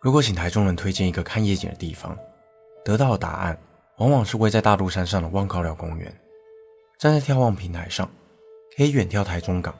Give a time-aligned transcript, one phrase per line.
[0.00, 2.16] 如果请台中人推荐一个看夜景的地方，
[2.84, 3.58] 得到的答案
[3.98, 6.12] 往往是位在大肚山上的望高寮公园。
[6.98, 8.08] 站在眺望平台上，
[8.76, 9.74] 可以远眺台中港，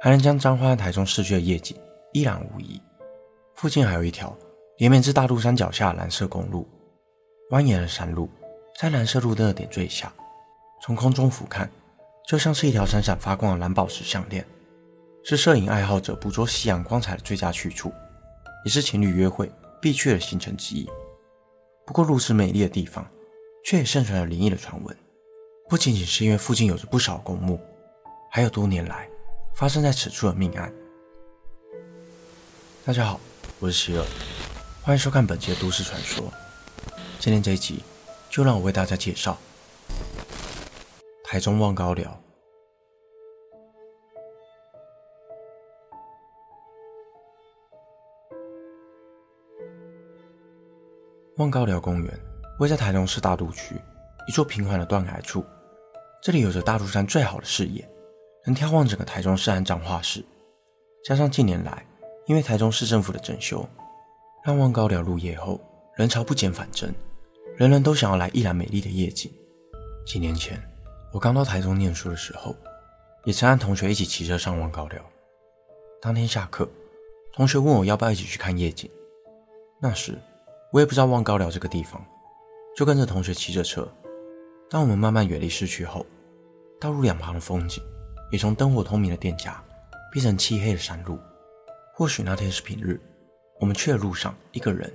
[0.00, 1.76] 还能将彰化和台中市区的夜景
[2.12, 2.80] 一览无遗。
[3.54, 4.36] 附近还有一条
[4.78, 6.68] 连绵至大肚山脚下的蓝色公路，
[7.50, 8.28] 蜿蜒的山路
[8.76, 10.12] 在蓝色路灯的点缀下，
[10.82, 11.68] 从空中俯瞰，
[12.26, 14.44] 就像是一条闪闪发光的蓝宝石项链，
[15.22, 17.92] 是摄影爱好者捕捉夕阳光彩的最佳去处，
[18.64, 19.50] 也是情侣约会
[19.80, 20.88] 必去的行程之一。
[21.84, 23.04] 不过，如此美丽的地方，
[23.64, 24.96] 却也盛传有灵异的传闻。
[25.68, 27.60] 不仅仅是因为附近有着不少公墓，
[28.30, 29.08] 还有多年来
[29.54, 30.72] 发生在此处的命案。
[32.84, 33.18] 大家好，
[33.58, 34.04] 我是希尔，
[34.82, 36.32] 欢迎收看本期的都市传说。
[37.18, 37.82] 今天这一集，
[38.30, 39.36] 就让我为大家介绍
[41.24, 42.21] 台中望高寮。
[51.38, 52.20] 望高寮公园
[52.58, 53.74] 位在台中市大肚区
[54.28, 55.44] 一座平缓的断崖处。
[56.20, 57.88] 这里有着大肚山最好的视野，
[58.44, 60.22] 能眺望整个台中市和彰化市。
[61.02, 61.84] 加上近年来，
[62.26, 63.66] 因为台中市政府的整修，
[64.44, 65.58] 让望高寮入夜后
[65.96, 66.94] 人潮不减反增，
[67.56, 69.32] 人人都想要来一览美丽的夜景。
[70.06, 70.62] 几年前，
[71.12, 72.54] 我刚到台中念书的时候，
[73.24, 75.02] 也曾和同学一起骑车上望高寮。
[76.00, 76.68] 当天下课，
[77.32, 78.88] 同学问我要不要一起去看夜景。
[79.80, 80.16] 那时，
[80.72, 82.02] 我也不知道望高寮这个地方，
[82.74, 83.86] 就跟着同学骑着车。
[84.70, 86.06] 当我们慢慢远离市区后，
[86.80, 87.84] 道路两旁的风景
[88.30, 89.62] 也从灯火通明的店家
[90.10, 91.18] 变成漆黑的山路。
[91.94, 92.98] 或许那天是平日，
[93.60, 94.90] 我们去的路上一个人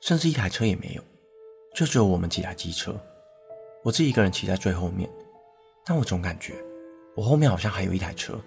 [0.00, 1.02] 甚至一台车也没有，
[1.74, 2.94] 就只有我们几台机车。
[3.82, 5.08] 我自己一个人骑在最后面，
[5.82, 6.52] 但我总感觉
[7.16, 8.38] 我后面好像还有一台车。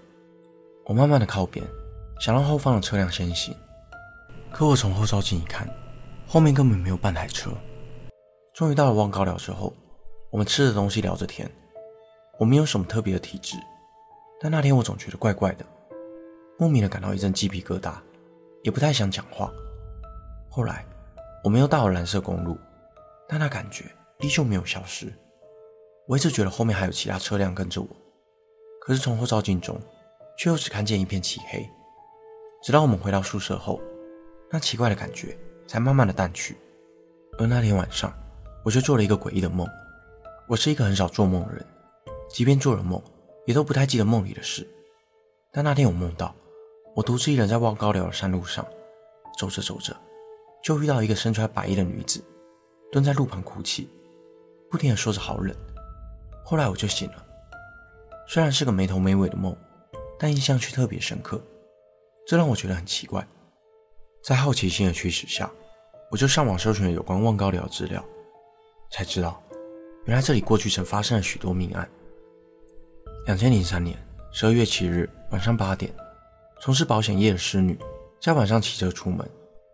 [0.86, 1.66] 我慢慢的靠边，
[2.20, 3.56] 想让后方的车辆先行。
[4.52, 5.68] 可我从后照镜一看，
[6.28, 7.52] 后面根本没有半台车。
[8.54, 9.74] 终于到了望高寮之后。
[10.32, 11.50] 我们吃着东西，聊着天。
[12.38, 13.56] 我没有什么特别的体质，
[14.42, 15.66] 但那天我总觉得怪怪的，
[16.60, 17.94] 莫名的感到一阵鸡皮疙瘩，
[18.62, 19.50] 也不太想讲话。
[20.50, 20.86] 后来，
[21.42, 22.58] 我们又到了蓝色公路，
[23.30, 23.86] 但那感觉
[24.20, 25.14] 依旧没有消失。
[26.06, 27.88] 我一直觉得后面还有其他车辆跟着我，
[28.82, 29.80] 可是从后照镜中，
[30.38, 31.66] 却又只看见一片漆黑。
[32.62, 33.80] 直到我们回到宿舍后，
[34.52, 35.38] 那奇怪的感觉
[35.68, 36.58] 才慢慢的淡去。
[37.38, 38.14] 而那天晚上，
[38.64, 39.68] 我就做了一个诡异的梦。
[40.48, 41.66] 我是一个很少做梦的人，
[42.30, 43.02] 即便做了梦，
[43.46, 44.68] 也都不太记得梦里的事。
[45.52, 46.36] 但那天我梦到，
[46.96, 48.66] 我独自一人在望高寮的山路上
[49.38, 49.96] 走着走着，
[50.64, 52.24] 就遇到一个身穿白衣的女子，
[52.92, 53.90] 蹲在路旁哭泣，
[54.70, 55.56] 不停的说着“好冷”。
[56.46, 57.26] 后来我就醒了，
[58.28, 59.56] 虽然是个没头没尾的梦，
[60.20, 61.42] 但印象却特别深刻，
[62.28, 63.28] 这让我觉得很奇怪。
[64.26, 65.48] 在好奇心的驱使下，
[66.10, 68.04] 我就上网搜寻了有关望高寮的资料，
[68.90, 69.40] 才知道。
[70.06, 71.88] 原来这里过去曾发生了许多命案。
[73.28, 73.96] 两千零三年
[74.32, 75.94] 十二月七日晚上八点，
[76.60, 77.78] 从事保险业的施女
[78.20, 79.30] 在晚上骑车出门，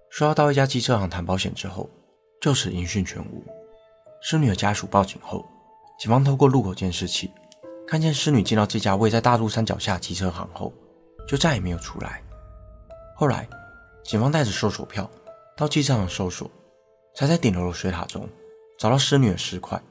[0.10, 1.90] 说要到一家机车行谈保险之后，
[2.42, 3.42] 就此音讯全无。
[4.22, 5.46] 施女的家属报警后，
[5.98, 7.32] 警方透过路口监视器
[7.88, 10.74] 看见施女进到这家位在大肚山脚下的机车行后，
[11.26, 12.22] 就再也没有出来。
[13.16, 13.48] 后来，
[14.04, 15.10] 警方带着搜索票
[15.56, 16.50] 到机车行搜索，
[17.16, 18.28] 才在顶楼的水塔中
[18.78, 19.82] 找到施女的尸块。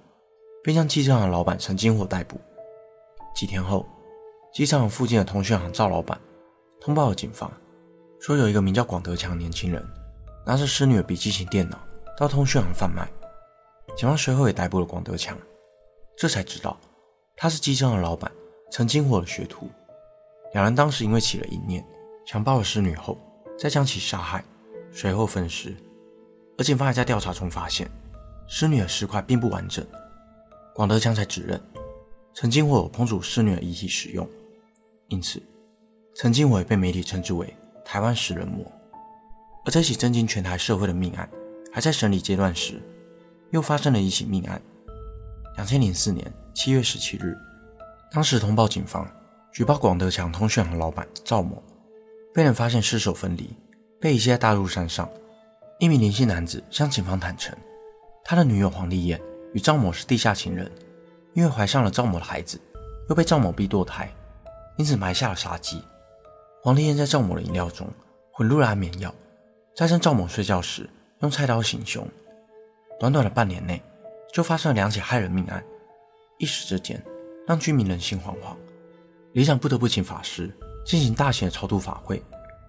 [0.63, 2.39] 并将机车行老板陈金火逮捕。
[3.35, 3.87] 几天后，
[4.53, 6.21] 机场附近的通讯行赵老板
[6.81, 7.51] 通报了警方，
[8.21, 9.83] 说有一个名叫广德强的年轻人
[10.45, 11.79] 拿着施女的笔记型电脑
[12.19, 13.09] 到通讯行贩卖。
[13.97, 15.37] 警方随后也逮捕了广德强，
[16.17, 16.79] 这才知道
[17.37, 18.31] 他是机车行老板
[18.71, 19.69] 陈金火的学徒。
[20.53, 21.85] 两人当时因为起了淫念，
[22.27, 23.17] 强暴了施女后，
[23.61, 24.43] 再将其杀害，
[24.91, 25.77] 随后分尸。
[26.57, 27.91] 而警方还在调查中发现，
[28.49, 29.87] 施女的尸块并不完整。
[30.75, 31.61] 广德强才指认，
[32.33, 34.27] 陈金火有烹煮施女的遗体使用，
[35.09, 35.43] 因此
[36.15, 37.55] 陈金火也被媒体称之为
[37.85, 38.65] “台湾食人魔”。
[39.67, 41.29] 而这起震惊全台社会的命案
[41.71, 42.81] 还在审理阶段时，
[43.51, 44.59] 又发生了一起命案。
[45.57, 47.37] 两千零四年七月十七日，
[48.11, 49.07] 当时通报警方
[49.53, 51.63] 举报广德强通讯行老板赵某
[52.33, 53.57] 被人发现尸首分离，
[54.01, 55.09] 被遗弃在大肚山上。
[55.79, 57.57] 一名林姓男子向警方坦承，
[58.25, 59.21] 他的女友黄丽燕。
[59.53, 60.71] 与赵某是地下情人，
[61.35, 62.61] 因为怀上了赵某的孩子，
[63.09, 64.09] 又被赵某逼堕胎，
[64.77, 65.83] 因此埋下了杀机。
[66.63, 67.89] 黄丽燕在赵某的饮料中
[68.31, 69.13] 混入了安眠药，
[69.75, 70.89] 在趁赵某睡觉时
[71.23, 72.07] 用菜刀行凶。
[73.01, 73.83] 短短的半年内，
[74.33, 75.65] 就发生了两起害人命案，
[76.39, 77.03] 一时之间
[77.45, 78.55] 让居民人心惶惶。
[79.33, 80.49] 里长不得不请法师
[80.91, 82.21] 进行大型的超度法会，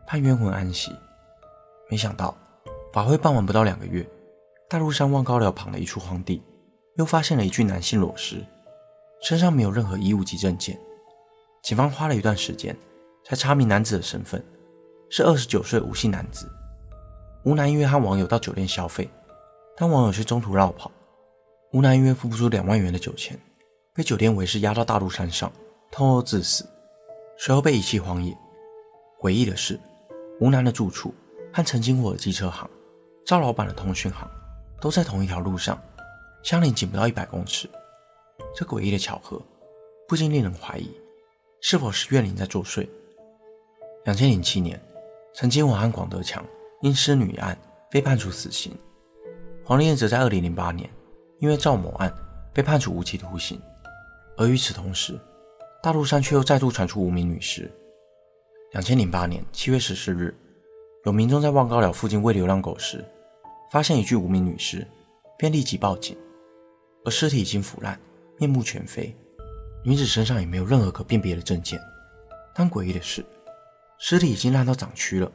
[0.05, 0.95] 盼冤魂安息。
[1.89, 2.37] 没想到
[2.93, 4.07] 法会办完不到两个月，
[4.69, 6.39] 大陆山望高寮旁的一处荒地，
[6.97, 8.45] 又发现了一具男性裸尸，
[9.23, 10.79] 身上没有任何衣物及证件。
[11.63, 12.77] 警方花了一段时间
[13.25, 14.39] 才查明男子的身份，
[15.09, 16.47] 是二十九岁吴姓男子。
[17.43, 19.09] 吴男因为和网友到酒店消费，
[19.75, 20.91] 但网友却中途绕跑，
[21.73, 23.35] 吴男因为付不出两万元的酒钱，
[23.95, 25.51] 被酒店维士押到大陆山上，
[25.89, 26.63] 痛殴致死，
[27.43, 28.37] 随后被遗弃荒野。
[29.19, 29.79] 诡异的是，
[30.39, 31.11] 吴男的住处
[31.51, 32.69] 和陈经火的机车行、
[33.25, 34.29] 赵老板的通讯行。
[34.79, 35.79] 都在同一条路上，
[36.43, 37.67] 相邻仅不到一百公尺。
[38.55, 39.41] 这诡异的巧合，
[40.07, 40.91] 不禁令人怀疑，
[41.61, 42.87] 是否是怨灵在作祟？
[44.05, 44.79] 两千零七年，
[45.33, 46.45] 陈金华和广德强
[46.81, 47.57] 因失女案
[47.89, 48.71] 被判处死刑，
[49.63, 50.87] 黄丽燕则在二零零八年
[51.39, 52.13] 因为赵某案
[52.53, 53.59] 被判处无期徒刑。
[54.37, 55.19] 而与此同时，
[55.83, 57.69] 大陆山却又再度传出无名女尸。
[58.73, 60.31] 两千零八年七月十四日，
[61.05, 63.03] 有民众在望高寮附近喂流浪狗时，
[63.71, 64.85] 发现一具无名女尸，
[65.39, 66.15] 便立即报警。
[67.03, 67.99] 而尸体已经腐烂，
[68.37, 69.15] 面目全非，
[69.83, 71.81] 女子身上也没有任何可辨别的证件。
[72.53, 73.25] 但诡异的是，
[73.97, 75.31] 尸体已经烂到长蛆了，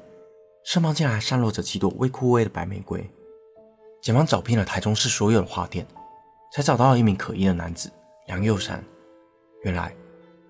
[0.64, 3.04] 身旁竟然还散落着几朵未枯萎的白玫瑰。
[4.00, 5.84] 警方找遍了台中市所有的花店，
[6.52, 7.90] 才找到了一名可疑的男子
[8.28, 8.84] 梁佑山。
[9.64, 9.92] 原来，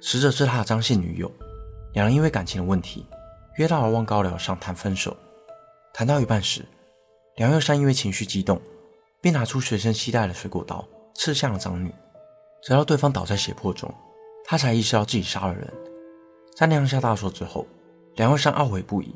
[0.00, 1.30] 死者是他的张姓女友，
[1.92, 3.06] 两人因为感情的问题，
[3.56, 5.16] 约到了望高寮上谈分手。
[5.92, 6.64] 谈到一半时，
[7.36, 8.60] 梁佑山因为情绪激动，
[9.20, 11.92] 便拿出随身携带的水果刀刺向了张女，
[12.62, 13.92] 直到对方倒在血泊中，
[14.44, 15.72] 他才意识到自己杀了人。
[16.54, 17.66] 在酿下大错之后，
[18.16, 19.14] 梁佑山懊悔不已，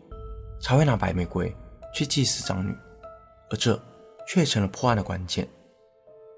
[0.61, 1.55] 才会拿白玫瑰
[1.95, 2.75] 去祭祀张女，
[3.51, 3.79] 而这
[4.27, 5.47] 却成了破案的关键。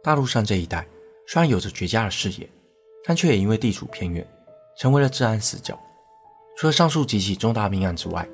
[0.03, 0.87] 大陆山这一带
[1.29, 2.51] 虽然有着绝佳的视野，
[3.05, 4.27] 但却也因为地处偏远，
[4.79, 5.79] 成为了治安死角。
[6.57, 8.29] 除了上述几起重大命案之外，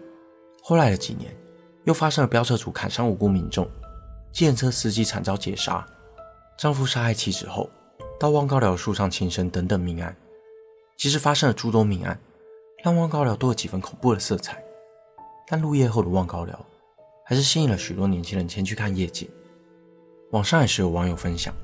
[0.62, 1.34] 后来的几年，
[1.84, 3.66] 又发生了飙车族砍伤无辜民众、
[4.32, 5.86] 计程车司机惨遭劫杀、
[6.58, 7.70] 丈夫杀害妻子后
[8.18, 10.14] 到望高寮树上轻生等等命案。
[10.96, 12.18] 其实发生了诸多命案，
[12.82, 14.62] 让望高寮多了几分恐怖的色彩，
[15.46, 16.66] 但入夜后的望高寮
[17.24, 19.28] 还是吸引了许多年轻人前去看夜景。
[20.32, 21.54] 网上也是有网友分享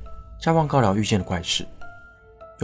[0.41, 1.67] 在望高寮遇见的怪事，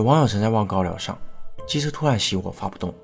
[0.00, 1.18] 有网友曾在望高寮上，
[1.66, 2.94] 机车突然熄火发不动，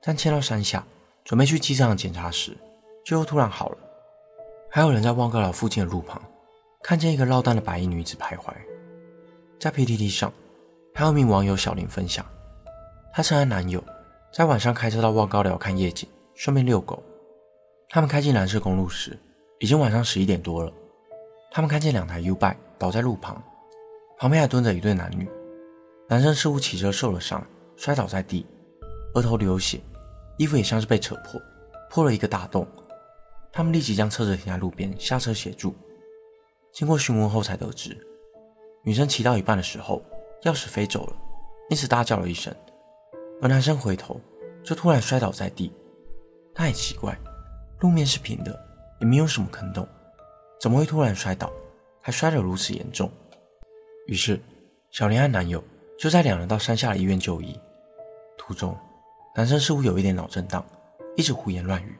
[0.00, 0.82] 但牵到山下
[1.22, 2.56] 准备去机车行检查时。
[3.04, 3.76] 最后突然好了，
[4.70, 6.18] 还有人在望高寮附近的路旁
[6.82, 8.54] 看见一个落单的白衣女子徘徊。
[9.60, 10.32] 在 PTT 上，
[10.94, 12.24] 还有名网友小林分享，
[13.12, 13.84] 她曾和男友
[14.32, 17.02] 在晚上开车到望高寮看夜景，顺便遛狗。
[17.90, 19.18] 他们开进蓝色公路时，
[19.58, 20.72] 已经晚上十一点多了。
[21.50, 23.42] 他们看见两台 U-Bike 倒在路旁，
[24.16, 25.28] 旁边还蹲着一对男女。
[26.06, 27.44] 男生似乎骑车受了伤，
[27.76, 28.46] 摔倒在地，
[29.14, 29.80] 额头流血，
[30.36, 31.40] 衣服也像是被扯破，
[31.88, 32.66] 破了一个大洞。
[33.50, 35.74] 他们立即将车子停在路边，下车协助。
[36.72, 37.96] 经过询问后，才得知
[38.82, 40.04] 女生骑到一半的时候，
[40.42, 41.16] 钥匙飞走了，
[41.70, 42.54] 因此大叫了一声。
[43.40, 44.20] 而男生回头，
[44.62, 45.72] 就突然摔倒在地。
[46.54, 47.18] 他也奇怪，
[47.80, 48.58] 路面是平的，
[49.00, 49.88] 也没有什么坑洞，
[50.60, 51.50] 怎么会突然摔倒，
[52.02, 53.10] 还摔得如此严重？
[54.06, 54.38] 于是，
[54.90, 55.62] 小林和男友
[55.98, 57.58] 就在两人到山下的医院就医。
[58.36, 58.76] 途中，
[59.34, 60.64] 男生似乎有一点脑震荡，
[61.16, 61.96] 一直胡言乱语。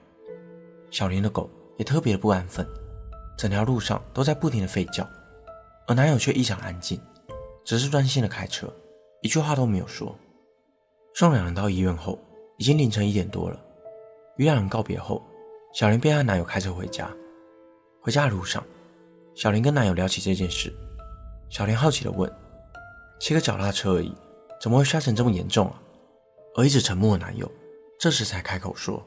[0.90, 2.66] 小林的狗也特别的不安分，
[3.36, 5.08] 整条路上都在不停的吠叫，
[5.86, 7.00] 而男友却异常安静，
[7.64, 8.72] 只是专心的开车，
[9.22, 10.14] 一句话都没有说。
[11.14, 12.18] 送两人到医院后，
[12.58, 13.58] 已经凌晨一点多了。
[14.36, 15.22] 与两人告别后，
[15.72, 17.10] 小林便和男友开车回家。
[18.00, 18.62] 回家的路上，
[19.34, 20.72] 小林跟男友聊起这件事，
[21.48, 22.30] 小林好奇的问
[23.18, 24.14] ：“骑个脚踏车而已，
[24.60, 25.80] 怎么会摔成这么严重啊？”
[26.56, 27.50] 而一直沉默的男友
[27.98, 29.04] 这时才开口说：“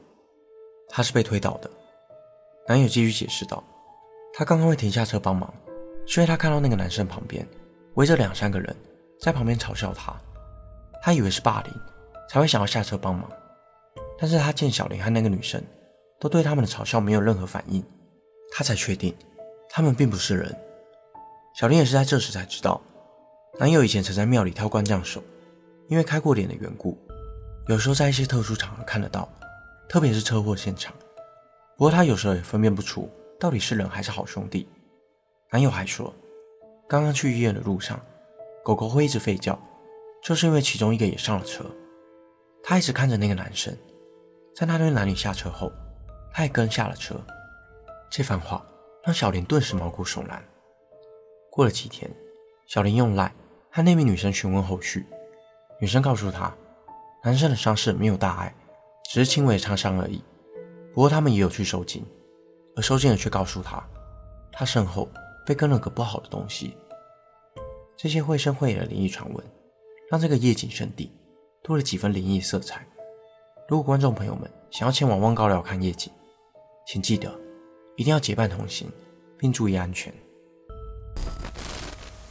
[0.88, 1.70] 他是被推倒的。”
[2.68, 3.62] 男友继续解释道
[4.34, 5.52] ：“他刚刚会停下车帮忙，
[6.06, 7.46] 是因为他看到那个男生旁边
[7.94, 8.76] 围着两三个人
[9.18, 10.14] 在旁边嘲笑他，
[11.02, 11.72] 他以为是霸凌，
[12.28, 13.30] 才会想要下车帮忙。
[14.18, 15.62] 但是他见小林和那个女生
[16.20, 17.82] 都对他们的嘲笑没有任何反应，
[18.52, 19.14] 他才确定
[19.70, 20.54] 他们并不是人。
[21.54, 22.80] 小林也是在这时才知道，
[23.60, 25.20] 男友以前曾在庙里挑官将手，
[25.88, 26.96] 因为开过脸的缘故，
[27.66, 29.28] 有时候在一些特殊场合看得到，
[29.88, 30.94] 特别是车祸现场。”
[31.76, 34.68] 不过他有时候也分辨不出到底是人还是好兄弟。
[35.50, 36.14] 男友还说，
[36.88, 38.00] 刚刚去医院的路上，
[38.62, 39.58] 狗狗会一直吠叫，
[40.22, 41.64] 就是因为其中一个也上了车。
[42.62, 43.76] 他一直看着那个男生，
[44.54, 45.72] 在那对男女下车后，
[46.32, 47.20] 他也跟下了车。
[48.08, 48.64] 这番话
[49.02, 50.40] 让小林顿时毛骨悚然。
[51.50, 52.08] 过了几天，
[52.66, 53.32] 小林用赖
[53.78, 55.06] 和那名女生询问后续，
[55.80, 56.52] 女生告诉他，
[57.22, 58.52] 男生的伤势没有大碍，
[59.08, 60.20] 只是轻微的擦伤而已。
[60.92, 62.04] 不过他们也有去收金，
[62.74, 63.80] 而收件人却告诉他，
[64.50, 65.08] 他身后
[65.46, 66.76] 被跟了个不好的东西。
[67.96, 69.46] 这些绘声绘影的灵异传闻，
[70.10, 71.12] 让这个夜景圣地
[71.62, 72.84] 多了几分灵异色彩。
[73.68, 76.12] 如果观众朋友们想要前往望高寮看夜景，
[76.84, 77.32] 请记得
[77.94, 78.90] 一定要结伴同行，
[79.38, 80.12] 并注意安全。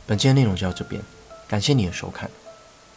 [0.06, 1.02] 本期的内容就到这边，
[1.48, 2.30] 感谢你的收看。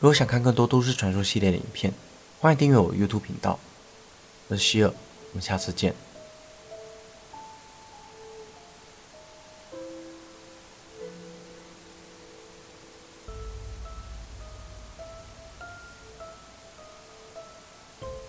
[0.01, 1.93] 如果想看更多都市传说系列的影片，
[2.41, 3.61] 欢迎订阅我 YouTube 频道。
[4.49, 5.95] 我是希尔，我们下次见。